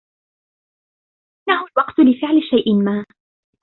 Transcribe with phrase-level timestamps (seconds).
[1.49, 3.05] إنهُ الوقت لِفعل شيئاً ما.